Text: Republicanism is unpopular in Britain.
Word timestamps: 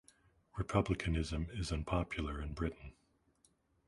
Republicanism 0.57 1.47
is 1.53 1.71
unpopular 1.71 2.41
in 2.41 2.53
Britain. 2.53 2.93